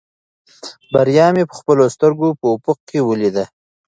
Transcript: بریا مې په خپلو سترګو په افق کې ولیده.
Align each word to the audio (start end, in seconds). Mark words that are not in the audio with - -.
بریا 0.93 1.27
مې 1.35 1.43
په 1.49 1.55
خپلو 1.59 1.83
سترګو 1.95 2.27
په 2.39 2.45
افق 2.55 2.77
کې 2.89 2.99
ولیده. 3.07 3.45